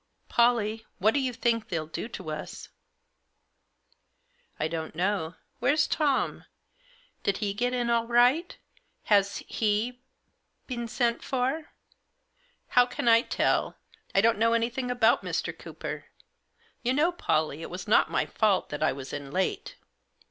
u 0.29 0.33
PolKe, 0.33 0.83
what 0.97 1.13
do 1.13 1.19
you 1.19 1.31
think 1.31 1.69
they* 1.69 1.75
11 1.75 1.91
do 1.93 2.07
to 2.07 2.31
us?" 2.31 2.69
u 4.59 4.65
l 4.65 4.67
don't 4.67 4.95
know. 4.95 5.35
Where's 5.59 5.85
Tom? 5.85 6.45
Did 7.21 7.37
he 7.37 7.53
get 7.53 7.71
m 7.71 7.91
all 7.91 8.07
right? 8.07 8.57
Has 9.13 9.43
he— 9.47 10.01
been 10.65 10.87
sent 10.87 11.21
for?" 11.23 11.73
"How 12.69 12.87
can 12.87 13.05
1 13.05 13.25
tell? 13.25 13.77
I 14.15 14.21
don't 14.21 14.39
know 14.39 14.53
anything 14.53 14.89
about 14.89 15.21
Mr. 15.23 15.55
Cooper. 15.55 16.05
You 16.81 16.93
know, 16.93 17.11
Pollie, 17.11 17.61
it 17.61 17.69
was 17.69 17.87
not 17.87 18.09
my 18.09 18.25
fault 18.25 18.69
that 18.69 18.81
I 18.81 18.91
was 18.91 19.13
in 19.13 19.29
late." 19.29 19.75